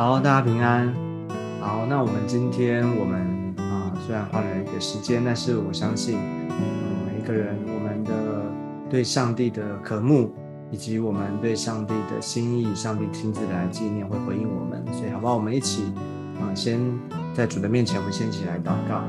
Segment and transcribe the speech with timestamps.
[0.00, 0.90] 好，大家平安。
[1.60, 6.16] 好，那我们今天我们啊，虽然花了一个时间，但是我相信，
[6.48, 6.56] 嗯，
[7.06, 8.10] 每一个人我们的
[8.88, 10.32] 对上帝的渴慕，
[10.70, 14.82] 以及我们对上帝的心意，上帝亲自来纪念，会回应我们。
[14.90, 15.34] 所以，好不好？
[15.34, 15.92] 我们一起
[16.40, 16.80] 啊，先
[17.34, 19.04] 在主的面前，我们先一起来祷告。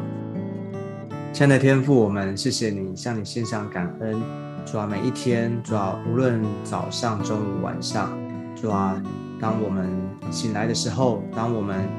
[1.32, 4.21] 亲爱的天父，我们谢谢你，向你献上感恩。
[4.66, 8.10] 主啊，每一天，主啊，无论早上、中午、晚上，
[8.58, 9.02] 主啊。
[9.41, 9.90] 当我们
[10.30, 11.90] 醒来的时候，当我们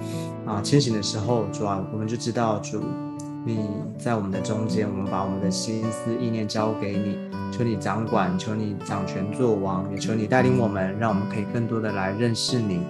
[0.47, 2.81] 啊清醒的时候，主啊，我们就知道主
[3.45, 4.89] 你在我们的中间。
[4.89, 7.19] 我们把我们的心思意念交给你，
[7.51, 12.87] 求你掌管，求你掌权作王，也求你带领我们，让我们可以更多的来认识你。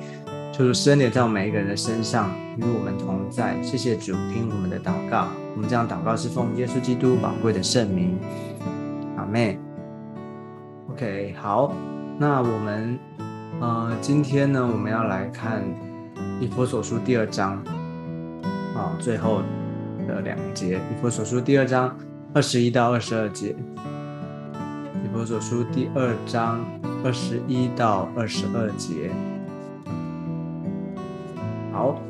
[0.52, 3.56] 求主圣灵在我们每一个人的身上与我们同在。
[3.62, 5.28] 谢谢主，听我们的祷告。
[5.54, 8.18] 我们这样祷告是奉耶稣基督宝贵的圣名。
[9.16, 9.58] 阿妹
[10.90, 11.72] OK，好，
[12.18, 12.98] 那我们。
[13.62, 15.62] 呃，今天呢，我们要来看
[16.40, 17.62] 《以佛所书》第二章
[18.74, 19.40] 啊，最后
[20.08, 21.96] 的两节，《以佛所书》第二章
[22.34, 23.52] 二十一到二十二节，
[25.04, 26.58] 《以佛所书》第二章
[27.04, 29.12] 二十一到二十二节。
[31.70, 32.02] 好，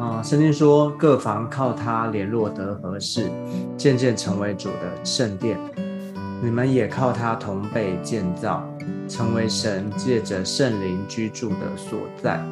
[0.00, 3.30] 啊，圣经说，各房靠他联络得合适，
[3.76, 5.56] 渐渐成为主的圣殿，
[6.42, 8.68] 你们也靠他同被建造。
[9.12, 12.42] 成为神借着圣灵居住的所在。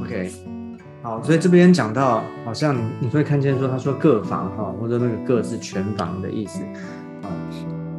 [0.00, 0.32] OK，
[1.02, 6.62] 好，所以这边讲到，好像你会看见说，他说各房哈，或者那个各是全房的意思
[7.22, 7.28] 啊。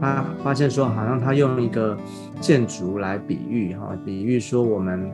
[0.01, 1.95] 他发现说，好像他用一个
[2.41, 5.11] 建筑来比喻哈，比喻说我们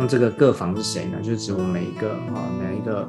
[0.00, 1.18] 用这个各房是谁呢？
[1.22, 3.02] 就是指我们每一个啊，每一个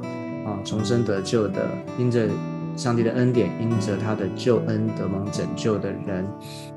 [0.46, 2.28] 啊重生得救的，因着
[2.76, 6.26] 上帝的恩典，因着他的救恩得蒙拯救的人。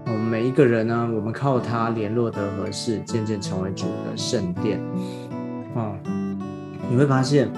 [0.06, 4.80] 我们每一个人呢，我们靠他联络得合适，渐渐成为主的圣殿。
[5.74, 5.96] 哦，
[6.90, 7.50] 你会发现，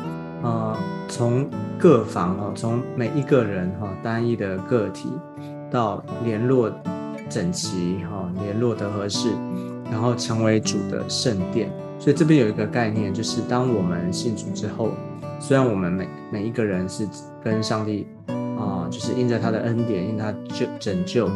[0.43, 0.77] 呃，
[1.07, 5.09] 从各房哦，从每一个人哈，单一的个体，
[5.69, 6.71] 到联络
[7.29, 9.29] 整齐哈，联络得合适，
[9.91, 11.69] 然后成为主的圣殿。
[11.99, 14.91] 所以这边有一个概念，就是当我们信主之后，
[15.39, 17.07] 虽然我们每每一个人是
[17.43, 18.07] 跟上帝
[18.57, 21.29] 啊，就是因着他的恩典，因他救拯救。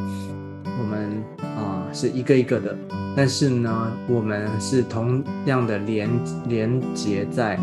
[0.79, 2.75] 我们啊是一个一个的，
[3.15, 6.09] 但是呢，我们是同样的连
[6.47, 7.55] 连接在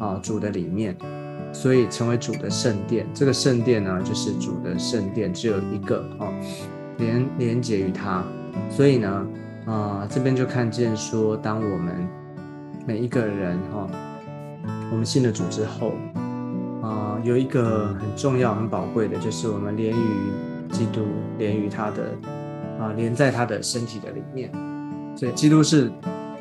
[0.00, 0.96] 啊主的里面，
[1.52, 3.06] 所以成为主的圣殿。
[3.14, 6.32] 这个圣殿呢，就是主的圣殿，只有一个哦，
[6.98, 8.24] 连连接于他。
[8.68, 9.26] 所以呢，
[9.66, 12.08] 啊这边就看见说，当我们
[12.86, 13.88] 每一个人哈，
[14.90, 15.92] 我们信了主之后，
[16.82, 20.06] 啊有一个很重要、很宝贵的，就是我们连于
[20.70, 21.02] 基督，
[21.38, 22.12] 连于他的。
[22.76, 24.50] 啊，连在他的身体的里面，
[25.16, 25.92] 所以基督是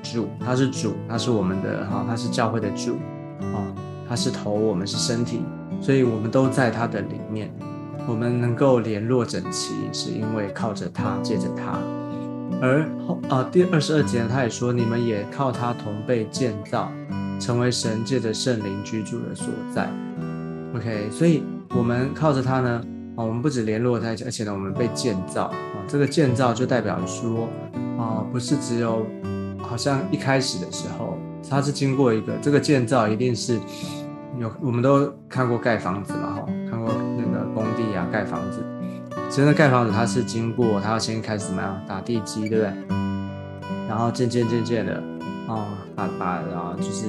[0.01, 2.95] 主，他是主，他是我们的哈，他是教会的主，
[3.53, 3.61] 啊，
[4.09, 5.43] 他是头，我们是身体，
[5.79, 7.53] 所以我们都在他的里面，
[8.07, 11.77] 我们能够联络整齐，是因为靠着他，借着他。
[12.59, 16.91] 而后啊，第二十二节他也说，你们也靠他同被建造，
[17.39, 19.89] 成为神界的圣灵居住的所在。
[20.75, 21.43] OK，所以
[21.75, 22.81] 我们靠着他呢，
[23.15, 25.55] 啊，我们不止联络在一起，而且呢，我们被建造啊。
[25.87, 27.47] 这个建造就代表说，
[27.97, 29.05] 啊，不是只有
[29.59, 31.17] 好像一开始的时候，
[31.49, 33.59] 它是经过一个这个建造，一定是
[34.39, 38.63] 有我们都看过盖房子嘛，哈，看过那个工地啊，盖房子，
[39.29, 42.73] 真的盖房子它是经过，它要先开始怎么样打地基，对不对？
[43.87, 45.03] 然后渐渐渐渐的，
[45.47, 47.07] 啊，把把啊，就是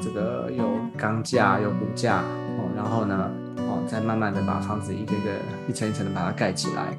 [0.00, 0.64] 这个有
[0.96, 5.30] 钢架有骨架，哦，然后呢，哦，再慢慢的把房子一个一个
[5.68, 6.96] 一层一层的把它盖起来。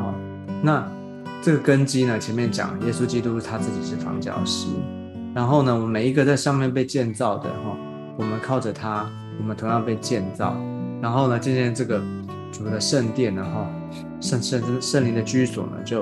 [0.00, 0.14] 哦
[0.62, 0.82] 那
[1.42, 2.18] 这个根基呢？
[2.18, 4.68] 前面讲耶稣基督他自己是房角石，
[5.34, 7.76] 然后呢，我们每一个在上面被建造的哈，
[8.16, 9.06] 我们靠着他，
[9.38, 10.56] 我们同样被建造。
[11.02, 12.00] 然后呢，渐渐这个
[12.50, 13.68] 主的圣殿呢，哈，
[14.22, 16.00] 圣圣圣灵的居所呢，就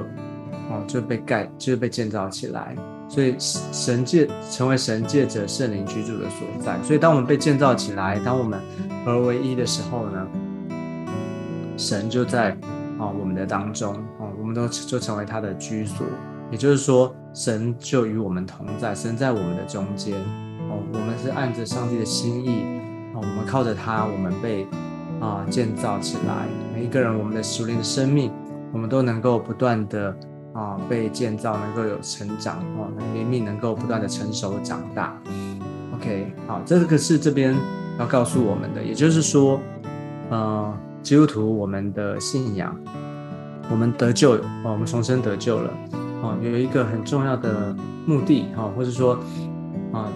[0.70, 2.76] 哦就被盖，就是被建造起来。
[3.12, 6.82] 所以神界成为神借着圣灵居住的所在。
[6.82, 8.58] 所以当我们被建造起来，当我们
[9.04, 10.26] 合为一的时候呢，
[11.76, 12.56] 神就在
[12.98, 14.52] 啊我们的当中啊，我们。
[14.52, 16.06] 都就成为他的居所，
[16.50, 20.12] 也就是说，神就与我们同在，神在我们的中间。
[20.68, 22.62] 哦，我们是按着上帝的心意，
[23.14, 24.66] 哦，我们靠着他，我们被
[25.22, 26.44] 啊建造起来。
[26.74, 28.30] 每一个人，我们的属灵的生命，
[28.74, 30.14] 我们都能够不断的
[30.52, 35.20] 啊被建造，能够有成长，哦，灵命能够不断的成熟长大。
[35.94, 37.54] OK，好，这个是这边
[37.98, 39.60] 要告诉我们的，也就是说，
[40.30, 42.76] 呃，基督徒我们的信仰。
[43.70, 45.70] 我们得救哦，我们重生得救了
[46.20, 47.74] 哦，有一个很重要的
[48.04, 49.16] 目的哈，或者说
[49.92, 50.08] 啊，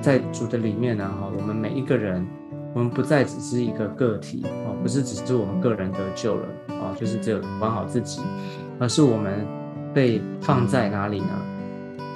[0.00, 2.24] 在主的里面呢，哈，我们每一个人，
[2.72, 8.20] 我们不再只是一个个体，哦，不是只是我们个人得救了，啊，就是只有管好自己，
[8.78, 9.44] 而是我们
[9.94, 11.28] 被放在哪里呢？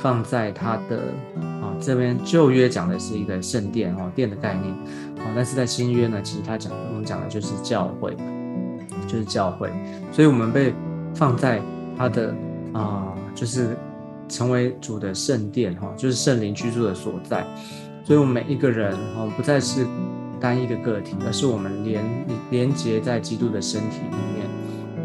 [0.01, 0.99] 放在他的
[1.63, 4.71] 啊这边旧约讲的是一个圣殿哦，殿的概念，
[5.17, 8.15] 哦，但是在新约呢，其实他讲我们讲的就是教会，
[9.07, 9.71] 就是教会，
[10.13, 10.75] 所以我们被
[11.15, 11.59] 放在
[11.97, 12.35] 他的
[12.75, 13.75] 啊，就是
[14.29, 17.43] 成为主的圣殿哈，就是圣灵居住的所在，
[18.05, 19.87] 所以我们每一个人哦，不再是
[20.39, 22.05] 单一的个体，而是我们连
[22.51, 24.47] 连接在基督的身体里面，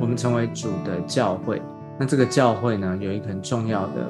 [0.02, 1.62] 我们成为主的教会。
[2.00, 4.08] 那这个教会呢，有一个很重要的。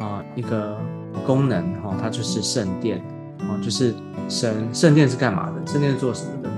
[0.00, 0.78] 啊，一个
[1.26, 2.98] 功能哈，它就是圣殿，
[3.40, 3.94] 哦，就是
[4.30, 5.66] 神圣殿是干嘛的？
[5.70, 6.48] 圣殿是做什么的？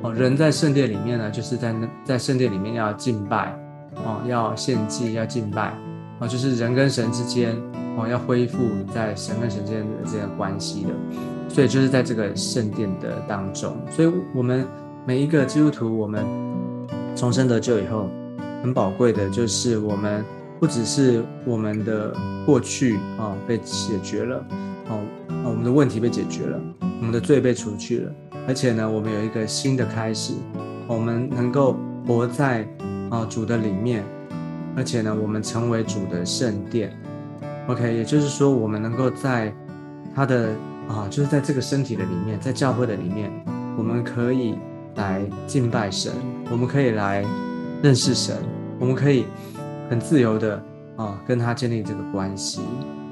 [0.00, 3.54] 哦，人在圣殿里面呢，就是在那在圣殿里面要敬拜，
[3.96, 5.74] 哦，要献祭，要敬拜，
[6.20, 7.54] 哦，就是人跟神之间，
[7.98, 8.60] 哦，要恢复
[8.94, 10.88] 在神跟神之间的这个关系的，
[11.50, 14.66] 所以就是在这个圣殿的当中，所以我们
[15.04, 16.24] 每一个基督徒，我们
[17.14, 18.08] 重生得救以后，
[18.62, 20.24] 很宝贵的就是我们。
[20.58, 22.16] 不只是我们的
[22.46, 24.42] 过去啊被解决了，
[24.88, 24.98] 哦，
[25.44, 28.12] 我们的问题被解决了，我们的罪被除去了，
[28.48, 30.32] 而且呢，我们有一个新的开始，
[30.86, 31.76] 我们能够
[32.06, 32.66] 活在
[33.10, 34.02] 啊主的里面，
[34.74, 36.90] 而且呢，我们成为主的圣殿。
[37.66, 39.54] OK，也就是说，我们能够在
[40.14, 40.48] 他的
[40.88, 43.30] 啊，就是在这个身体的里面，在教会的里面，
[43.76, 44.54] 我们可以
[44.94, 46.14] 来敬拜神，
[46.50, 47.22] 我们可以来
[47.86, 48.36] 认识神，
[48.80, 49.26] 我们可以。
[49.88, 50.60] 很自由的
[50.96, 52.60] 啊，跟他建立这个关系，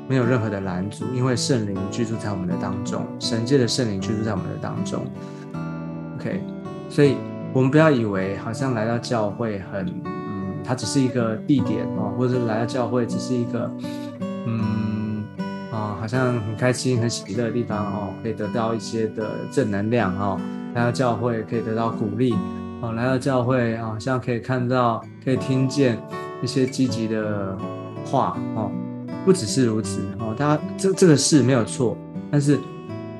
[0.08, 5.06] 没有任何的拦阻，因为圣灵居住在我们的当中，神界的圣灵居住在我们的当中。
[6.16, 6.40] OK，
[6.90, 7.14] 所以
[7.52, 13.70] 我们不要以为好像来到教会很，嗯，它只是一个地点哦，或者来到教会只是一个，
[14.48, 15.24] 嗯，
[15.70, 20.40] 啊，好像很开心、很喜乐的地方哦，可以得到一些的正能量哦，
[20.74, 22.34] 来到教会可以得到鼓励
[22.80, 25.98] 哦，来到教会啊，像可以看到、可以听见。
[26.42, 27.56] 一些积极的
[28.04, 28.70] 话哦，
[29.24, 31.96] 不只是如此哦，大家这这个是没有错，
[32.30, 32.58] 但是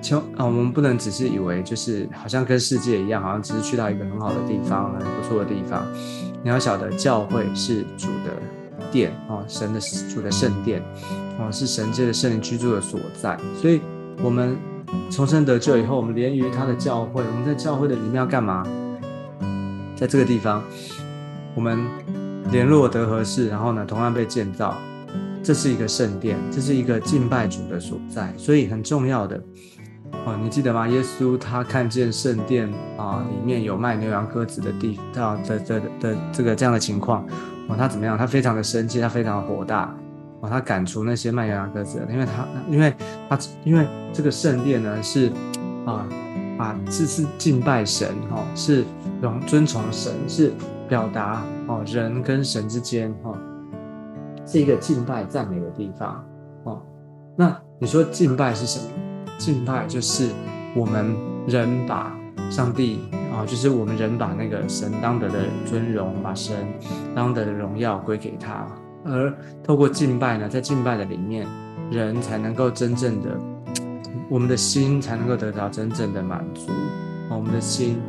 [0.03, 5.87] 千啊，我们不能只是以为就是好像跟世界一样，好像只是去到一个很好的地方、很不错的地方。
[6.43, 10.83] 你要晓得，教会是主的殿哦，神的主的圣殿
[11.39, 13.39] 哦，是神界的圣灵居住的所在。
[13.59, 13.81] 所以，
[14.23, 14.55] 我们
[15.09, 18.67] 重生得救以后，我们连于他的教会，我们在教会的里面要干嘛？
[19.97, 20.63] 在这个地方，
[21.55, 21.87] 我们。
[22.53, 24.77] 联络得合适，然后呢，同样被建造，
[25.43, 29.43] 这是一个圣殿，这是一个敬拜主的所在，所以很重要的
[30.27, 30.87] 哦，你记得吗？
[30.87, 37.27] 耶稣他看见圣殿啊里面有卖牛羊鸽子的地啊的的的这个这样的情况
[37.67, 38.17] 哦，他怎么样？
[38.17, 39.93] 他非常的生气，他非常的火大
[40.41, 42.95] 哦，他赶出那些卖牛羊鸽子的，因为他因为
[43.31, 45.33] 他因为这个圣殿呢是
[45.87, 46.07] 啊
[46.59, 48.85] 啊是是敬拜神哦，是
[49.21, 50.53] 荣尊崇神是。
[50.87, 53.35] 表达哦，人跟神之间哈，
[54.45, 56.23] 是一个敬拜赞美的地方
[56.65, 56.83] 哦。
[57.35, 58.95] 那你说敬拜是什么？
[59.39, 60.29] 敬拜就是
[60.77, 61.17] 我们
[61.49, 62.15] 人把
[62.51, 63.01] 上帝
[63.33, 66.55] 啊，就是我们人把那个神当得的尊荣，把神
[67.15, 68.67] 当得的荣耀归给他。
[69.03, 71.47] 而透过敬拜呢，在敬拜的里面，
[71.91, 73.31] 人才能够真正的，
[74.35, 76.73] 我们的心才能够得到真正的满足，
[77.31, 78.03] 我们的心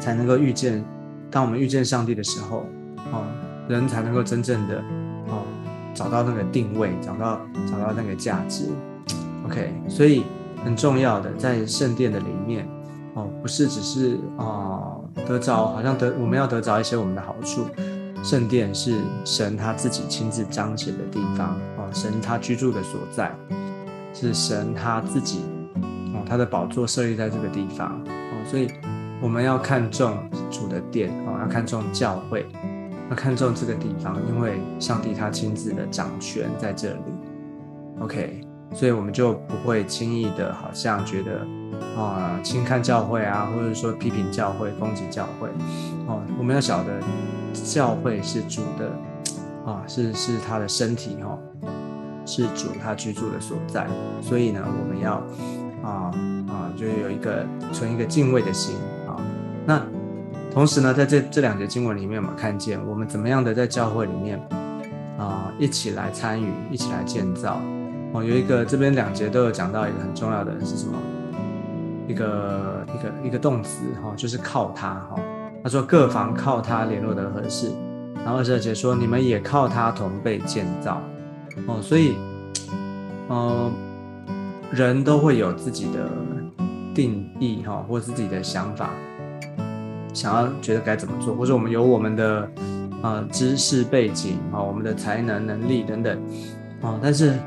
[0.00, 0.84] 才能够遇见。
[1.30, 2.66] 当我们遇见上帝的时候，
[3.12, 3.22] 哦，
[3.68, 4.78] 人才能够真正的
[5.28, 5.46] 哦
[5.94, 8.70] 找到那个定位，找到找到那个价值。
[9.46, 10.24] OK，所以
[10.64, 12.68] 很重要的在圣殿的里面，
[13.14, 17.66] 哦，不是只是哦得着，好像得我们要得着一些我们的好处。
[18.24, 23.32] 圣殿是神他自己亲自彰显的地方，哦，神他居住的所在，
[24.12, 25.40] 是神他自己
[26.14, 28.68] 哦他的宝座设立在这个地方，哦，所以。
[29.22, 30.16] 我们要看重
[30.50, 32.46] 主的殿哦，要看重教会，
[33.10, 37.00] 要看重这个地方，因为上帝他亲自的掌权在这里。
[38.00, 38.40] OK，
[38.72, 41.46] 所以我们就不会轻易的，好像觉得
[41.98, 45.50] 啊轻看教会啊，或者说批评教会、攻击教会
[46.06, 46.22] 哦。
[46.38, 46.98] 我们要晓得，
[47.52, 48.90] 教会是主的
[49.70, 51.38] 啊，是是他的身体哈，
[52.26, 53.86] 是主他居住的所在。
[54.20, 55.14] 所以呢，我们要
[55.82, 56.10] 啊
[56.48, 59.16] 啊，就有一个存一个敬畏的心啊。
[59.66, 59.82] 那
[60.52, 64.40] 同时呢，在这这两节经文里面，我们看见我们怎么样的在教会里面
[65.18, 67.60] 啊，一起来参与，一起来建造。
[68.12, 70.98] 哦，有一个这边两节都有讲到一个很重要的是什么？
[72.08, 75.16] 一个一个一个动词哈，就是靠他哈。
[75.62, 77.70] 他说各房靠他联络的合适。
[78.16, 81.00] 然后二十二节说你们也靠他同被建造。
[81.66, 82.16] 哦，所以，
[83.28, 83.72] 嗯，
[84.72, 86.10] 人都会有自己的
[86.94, 88.90] 定义哈，或自己的想法，
[90.12, 92.48] 想要觉得该怎么做，或者我们有我们的
[93.02, 96.18] 啊知识背景啊，我们的才能能力等等
[96.82, 97.38] 啊，但是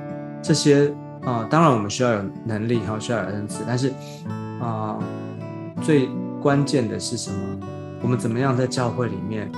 [0.41, 0.93] 这些
[1.23, 3.91] 啊，当然我们需要有能力哈，需要有恩赐，但是
[4.59, 4.97] 啊，
[5.81, 6.09] 最
[6.41, 7.37] 关键的是什么？
[8.01, 9.49] 我们怎么样在教会里面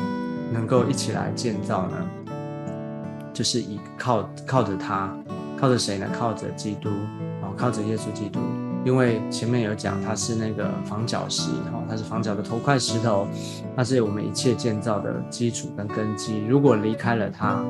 [0.54, 1.98] 能够一起来建造呢？
[3.36, 5.13] 就是以靠靠着他，
[5.60, 6.08] 靠着谁呢？
[6.18, 6.89] 靠着基督
[7.42, 8.39] 哦，靠着耶稣基督。
[8.86, 13.27] 因为前面有讲，他是那个房角石哦，他是房角的头块石头，
[13.75, 16.46] 他是我们一切建造的基础跟根基。
[16.48, 17.62] 如果离开了他，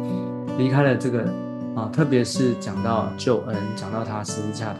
[0.57, 1.23] 离开了这个
[1.75, 4.79] 啊，特别是讲到救恩，讲到他十字架的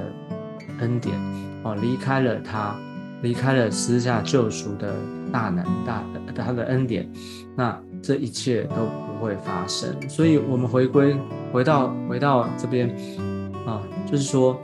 [0.81, 1.15] 恩典
[1.63, 2.75] 哦，离开了他。
[3.21, 4.93] 离开了十字架救赎的
[5.31, 6.03] 大能大
[6.35, 7.09] 他的恩典，
[7.55, 8.85] 那这一切都
[9.17, 9.95] 不会发生。
[10.09, 11.15] 所以，我们回归
[11.51, 12.89] 回到回到这边
[13.65, 14.59] 啊，就是说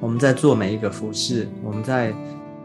[0.00, 2.12] 我们在做每一个服饰，我们在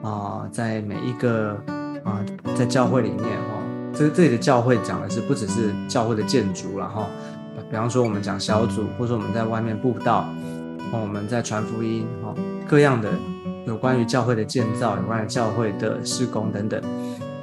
[0.01, 1.57] 啊，在每一个
[2.03, 2.23] 啊，
[2.55, 7.07] 在教会里面哦，这这里的教会讲的是不只是教会的建筑了哈。
[7.69, 10.25] 比方说，我们讲小组，或者我们在外面布道，
[10.91, 12.33] 哦，我们在传福音，哦，
[12.67, 13.11] 各样的。
[13.65, 16.81] 有关于教会的建造，有关于教会的施工等等，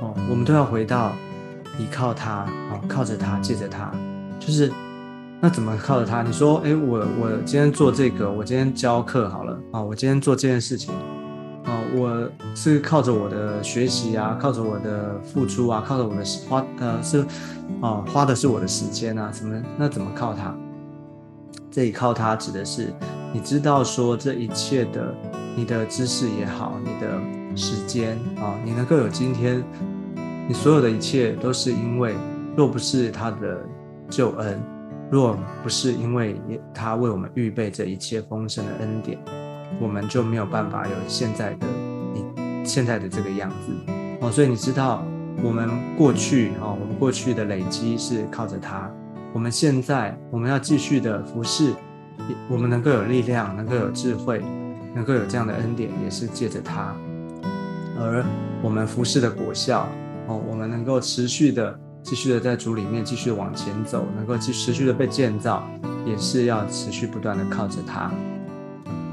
[0.01, 1.13] 哦，我们都要回到
[1.79, 2.45] 依靠他，
[2.89, 3.91] 靠着他，借着他，
[4.39, 4.73] 就是
[5.41, 6.23] 那怎么靠着他？
[6.23, 10.95] 你说，哎，我我今天做这个，我今天教课好了，啊，我今天做这件事情，
[11.65, 17.25] 啊，我是靠着我的学习啊，靠着我的付出啊，靠着我的花，呃，是，
[17.81, 19.61] 啊，花的是我的时间啊，什么？
[19.77, 20.55] 那怎么靠他？
[21.71, 22.93] 这里靠他指的是，
[23.33, 25.15] 你知道说这一切的。
[25.59, 27.19] 你的知识也好，你的
[27.57, 29.65] 时间啊，你能够有今天，
[30.47, 32.15] 你所有的一切都是因为，
[32.57, 33.59] 若不是他的
[34.09, 34.61] 救恩，
[35.11, 36.41] 若不是因为
[36.73, 39.19] 他为我们预备这一切丰盛的恩典，
[39.81, 41.67] 我们就没有办法有现在的
[42.15, 42.25] 你
[42.65, 44.31] 现在的这个样子哦。
[44.31, 45.05] 所以你知道，
[45.43, 48.91] 我们过去啊，我们过去的累积是靠着他，
[49.33, 51.73] 我们现在我们要继续的服侍，
[52.49, 54.43] 我们能够有力量，能够有智慧。
[54.95, 56.97] 能够有这样的恩典，也是借着他，
[58.01, 58.25] 而
[58.63, 59.87] 我们服侍的果效
[60.27, 65.69] 哦，我们能够持续的、继续的在主里面继续往前走，能够继持续的被建造，
[66.07, 68.09] 也是要持续不断的靠着他。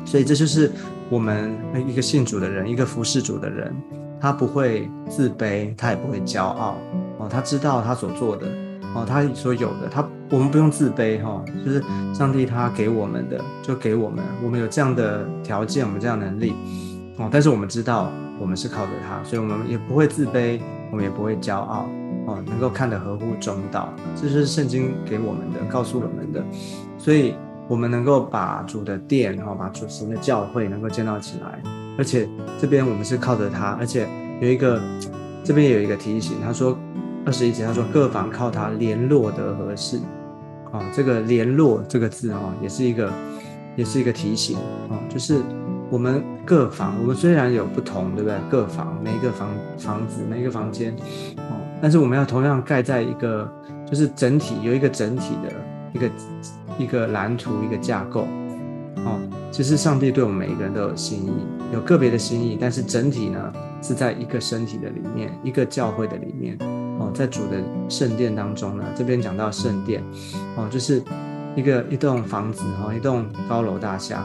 [0.05, 0.71] 所以这就是
[1.09, 1.57] 我们
[1.87, 3.75] 一个信主的人，一个服侍主的人，
[4.21, 6.77] 他不会自卑，他也不会骄傲
[7.17, 8.47] 哦，他知道他所做的。
[8.95, 11.83] 哦，他所有的，他我们不用自卑哈，就是
[12.13, 16.53] 上帝他给我们的，就给我们，我们有这样的条件，我们这样能力，
[17.17, 21.89] 哦，但是我们知道我们是靠着他，所以我们也不会自卑，我们也不会骄傲，
[22.25, 26.43] 哦，能够看得合乎中道，这是圣经给我们的，告诉我们的，
[26.97, 27.35] 所以
[27.67, 31.61] 我们能够把主的殿，哈，把主神的教会能够建造起来，
[31.97, 32.27] 而且
[32.59, 34.07] 这边我们是靠着他，而且
[34.41, 34.81] 有一个，
[35.43, 36.77] 这边有一个提醒，他说。
[37.25, 39.97] 二十一节，他说各房靠他联络得合适，
[40.73, 43.09] 啊，这个联络这个字啊，也是一个，
[43.77, 44.57] 也是一个提醒
[44.89, 45.41] 啊，就是
[45.89, 48.37] 我们各房，我们虽然有不同，对不对？
[48.51, 50.93] 各房每一个房房子每一个房间，
[51.37, 53.45] 哦，但是我们要同样盖在一个，
[53.85, 55.51] 就是整体有一个整体的
[55.91, 56.11] 一个
[56.77, 58.21] 一个蓝图一个架构，
[59.03, 59.19] 哦，
[59.51, 61.33] 其实上帝对我们每一个人都有心意，
[61.73, 66.57] 有个别的心意，但是整体呢是在一个身体的里面，一个教会的里面。
[66.99, 70.01] 哦，在主的圣殿当中呢，这边讲到圣殿，
[70.55, 71.03] 哦，就是
[71.53, 74.23] 一个一栋房子哈，一栋高楼大厦，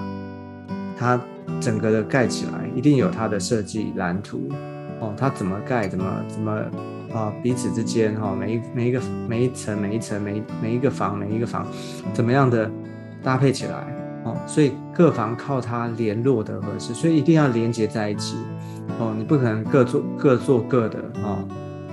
[0.97, 1.21] 它
[1.59, 4.49] 整个的盖起来一定有它的设计蓝图，
[5.01, 6.63] 哦，它怎么盖，怎么怎么
[7.13, 11.67] 啊，彼此之间哈，每一每一个每一层每一层每每一个房每一个房，
[12.13, 12.71] 怎么样的
[13.23, 13.87] 搭配起来，
[14.25, 18.37] 哦，所以各房靠它联络的合适，所以一定要连接在一起，
[18.99, 21.45] 哦，你不可能各做各做各的啊。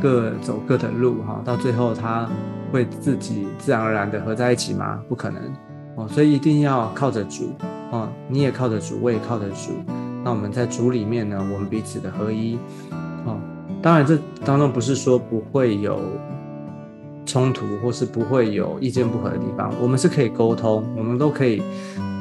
[0.02, 2.30] 各走各的路哈，到最后它
[2.70, 5.02] 会自己自然而然的合在一起吗？
[5.08, 5.42] 不可能
[5.96, 7.54] 哦，所以一定要靠着主
[7.92, 9.72] 哦，你也靠着主，我也靠着主。
[10.22, 12.60] 那我们在主里面呢，我们彼此的合一。
[13.86, 16.02] 当然这当中不是说不会有
[17.24, 21.62] 冲突，或是不会有意见不合的地方，我们是可以沟通，我们都可以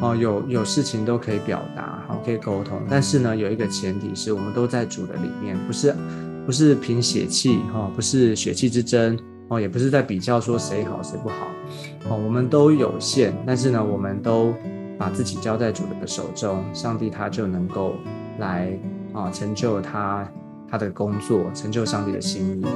[0.02, 2.78] 哦，有有事情都可以表达，好，可以沟通。
[2.90, 5.96] 但是呢，有一个前提是我们都在主的里面，不是。
[6.44, 9.18] 不是凭血气哈，不是血气之争
[9.48, 11.46] 哦，也不是在比较说谁好谁不好
[12.10, 14.52] 哦，我们都有限，但是呢，我们都
[14.98, 17.94] 把自己交在主的手中，上帝他就能够
[18.38, 18.78] 来
[19.14, 20.30] 啊成就他
[20.74, 22.66] 他的工作，成就上帝的心意。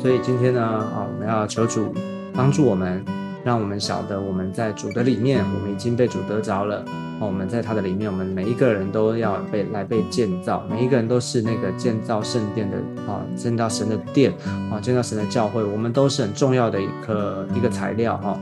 [0.00, 1.92] 所以今天呢啊，我们要求主
[2.32, 3.04] 帮助我们
[3.44, 6.76] 让我们晓得我们在主的里面，我们已经被主得着了。
[6.78, 12.76] 啊我们在他的里面，我们每一个人都要被来被建造，每一个人都是那个建造圣殿的
[13.10, 14.32] 啊，建造神的殿
[14.70, 18.38] 啊，建造神的教会，我们都是很重要的一个一个材料哈。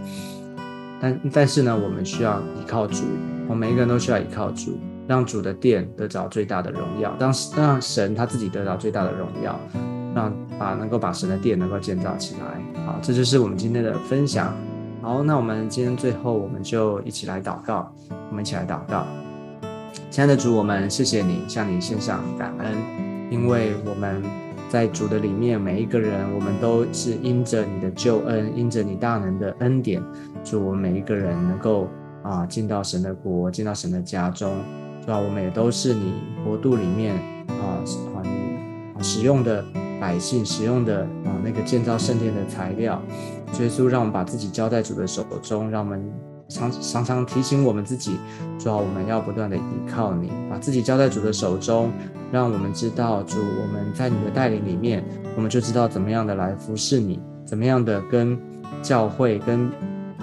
[1.01, 3.05] 但但是呢，我们需要依靠主，
[3.49, 4.79] 我们每一个人都需要依靠主，
[5.11, 9.59] 让主的殿得着最大的荣耀，让让神他自己得到最大的荣耀，
[10.15, 12.85] 让把能够把神的殿能够建造起来。
[12.87, 14.55] 好，这就是我们今天的分享。
[15.03, 17.93] 好，那我们今天最后我们就一起来祷告，
[18.31, 19.05] 我们一起来祷告。
[20.13, 22.73] 亲爱的主，我们谢谢你，向你献上感恩，
[23.33, 24.23] 因为我们
[24.69, 30.01] 在主的里面，每一个人，我们都是因着你的救恩，因着你大能的恩典，
[30.45, 31.89] 主我们每一个人能够
[32.23, 34.55] 啊进到神的国，进到神的家中，
[35.11, 36.15] 主啊，我们也都是你
[36.45, 37.17] 国度里面
[37.49, 38.23] 啊啊
[38.97, 39.65] 你使用的
[40.01, 43.03] 百姓，使用的啊那个建造圣殿的材料。
[43.59, 46.01] 耶稣，让我们把自己交在主的手中，让我们
[46.49, 48.19] 常常常提醒我们自己，
[48.57, 49.61] 主啊，我们要不断的依
[49.93, 51.91] 靠你，把自己交在主的手中，
[52.31, 58.39] 让我们知道主，我们在你的带领里面，我们就知道怎么样的来服侍你，怎么样的跟
[58.81, 59.69] 教会、跟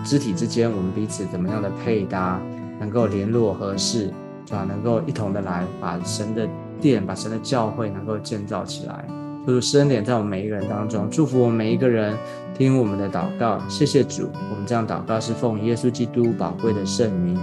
[0.05, 2.39] 肢体之间，我们彼此怎么样的配搭，
[2.79, 4.13] 能够联络合适，
[4.47, 4.65] 是吧？
[4.67, 6.47] 能够一同的来把神的
[6.79, 9.05] 殿、把神的教会能够建造起来。
[9.45, 12.17] 主施恩典在我们每一个人当中，祝福我们每一个人，
[12.53, 13.59] 听我们的祷告。
[13.69, 17.39] 谢谢主，我们这样祷告是奉耶稣基督宝贵的圣名，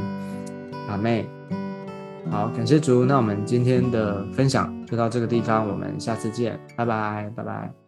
[0.88, 1.26] 阿妹。
[2.30, 3.04] 好，感谢主。
[3.04, 7.83] 那我们今天的分享就到这个地方，我们下次见，拜拜，拜拜。